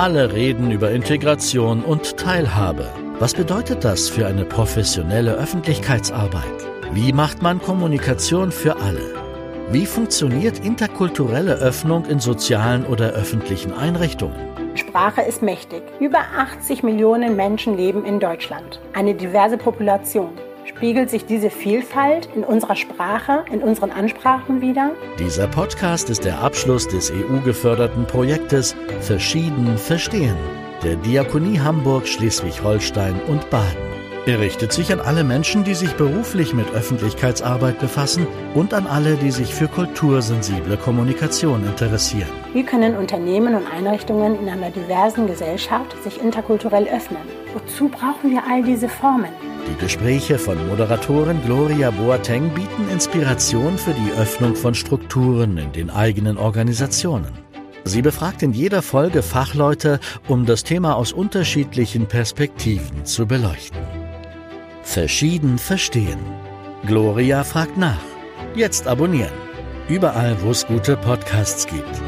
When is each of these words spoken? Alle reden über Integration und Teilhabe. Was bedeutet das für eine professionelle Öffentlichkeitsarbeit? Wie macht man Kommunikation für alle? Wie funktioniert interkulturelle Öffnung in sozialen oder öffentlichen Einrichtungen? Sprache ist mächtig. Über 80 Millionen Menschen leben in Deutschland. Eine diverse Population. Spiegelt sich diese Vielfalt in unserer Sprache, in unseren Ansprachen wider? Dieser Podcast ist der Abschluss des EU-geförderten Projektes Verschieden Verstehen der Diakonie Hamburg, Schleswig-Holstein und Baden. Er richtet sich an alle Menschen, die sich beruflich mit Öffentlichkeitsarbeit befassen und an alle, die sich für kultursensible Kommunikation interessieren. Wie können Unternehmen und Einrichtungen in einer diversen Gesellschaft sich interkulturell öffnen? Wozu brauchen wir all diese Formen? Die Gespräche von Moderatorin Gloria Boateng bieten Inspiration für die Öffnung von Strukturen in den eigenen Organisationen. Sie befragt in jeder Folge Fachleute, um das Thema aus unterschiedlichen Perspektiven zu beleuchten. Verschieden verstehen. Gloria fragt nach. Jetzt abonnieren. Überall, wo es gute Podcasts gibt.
Alle 0.00 0.32
reden 0.32 0.70
über 0.70 0.92
Integration 0.92 1.84
und 1.84 2.16
Teilhabe. 2.16 2.88
Was 3.18 3.34
bedeutet 3.34 3.84
das 3.84 4.08
für 4.08 4.26
eine 4.26 4.46
professionelle 4.46 5.34
Öffentlichkeitsarbeit? 5.34 6.66
Wie 6.94 7.12
macht 7.12 7.42
man 7.42 7.60
Kommunikation 7.60 8.50
für 8.50 8.76
alle? 8.76 9.14
Wie 9.70 9.84
funktioniert 9.84 10.64
interkulturelle 10.64 11.56
Öffnung 11.56 12.06
in 12.06 12.18
sozialen 12.18 12.86
oder 12.86 13.10
öffentlichen 13.10 13.74
Einrichtungen? 13.74 14.40
Sprache 14.74 15.20
ist 15.20 15.42
mächtig. 15.42 15.82
Über 16.00 16.20
80 16.34 16.82
Millionen 16.82 17.36
Menschen 17.36 17.76
leben 17.76 18.06
in 18.06 18.20
Deutschland. 18.20 18.80
Eine 18.94 19.14
diverse 19.14 19.58
Population. 19.58 20.30
Spiegelt 20.76 21.10
sich 21.10 21.26
diese 21.26 21.50
Vielfalt 21.50 22.28
in 22.34 22.44
unserer 22.44 22.76
Sprache, 22.76 23.44
in 23.50 23.60
unseren 23.60 23.90
Ansprachen 23.90 24.60
wider? 24.60 24.92
Dieser 25.18 25.48
Podcast 25.48 26.08
ist 26.10 26.24
der 26.24 26.40
Abschluss 26.40 26.86
des 26.86 27.10
EU-geförderten 27.10 28.06
Projektes 28.06 28.76
Verschieden 29.00 29.76
Verstehen 29.76 30.36
der 30.82 30.96
Diakonie 30.96 31.58
Hamburg, 31.60 32.06
Schleswig-Holstein 32.06 33.20
und 33.28 33.50
Baden. 33.50 33.99
Er 34.26 34.38
richtet 34.38 34.70
sich 34.70 34.92
an 34.92 35.00
alle 35.00 35.24
Menschen, 35.24 35.64
die 35.64 35.74
sich 35.74 35.94
beruflich 35.94 36.52
mit 36.52 36.70
Öffentlichkeitsarbeit 36.74 37.78
befassen 37.78 38.26
und 38.54 38.74
an 38.74 38.86
alle, 38.86 39.16
die 39.16 39.30
sich 39.30 39.54
für 39.54 39.66
kultursensible 39.66 40.76
Kommunikation 40.76 41.64
interessieren. 41.64 42.28
Wie 42.52 42.62
können 42.62 42.96
Unternehmen 42.96 43.54
und 43.54 43.66
Einrichtungen 43.66 44.38
in 44.38 44.48
einer 44.50 44.70
diversen 44.70 45.26
Gesellschaft 45.26 45.96
sich 46.04 46.20
interkulturell 46.20 46.86
öffnen? 46.88 47.22
Wozu 47.54 47.88
brauchen 47.88 48.30
wir 48.30 48.42
all 48.46 48.62
diese 48.62 48.90
Formen? 48.90 49.30
Die 49.66 49.82
Gespräche 49.82 50.38
von 50.38 50.68
Moderatorin 50.68 51.40
Gloria 51.46 51.90
Boateng 51.90 52.50
bieten 52.50 52.90
Inspiration 52.92 53.78
für 53.78 53.94
die 53.94 54.12
Öffnung 54.20 54.54
von 54.54 54.74
Strukturen 54.74 55.56
in 55.56 55.72
den 55.72 55.88
eigenen 55.88 56.36
Organisationen. 56.36 57.32
Sie 57.84 58.02
befragt 58.02 58.42
in 58.42 58.52
jeder 58.52 58.82
Folge 58.82 59.22
Fachleute, 59.22 59.98
um 60.28 60.44
das 60.44 60.62
Thema 60.62 60.96
aus 60.96 61.14
unterschiedlichen 61.14 62.06
Perspektiven 62.06 63.06
zu 63.06 63.26
beleuchten. 63.26 63.99
Verschieden 64.82 65.58
verstehen. 65.58 66.18
Gloria 66.86 67.44
fragt 67.44 67.76
nach. 67.76 68.02
Jetzt 68.54 68.86
abonnieren. 68.86 69.32
Überall, 69.88 70.40
wo 70.42 70.50
es 70.50 70.66
gute 70.66 70.96
Podcasts 70.96 71.66
gibt. 71.66 72.00